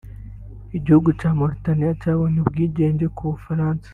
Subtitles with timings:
[0.77, 3.87] Igihugu cya Mauritania cyabonye ubwigenge ku bufaransa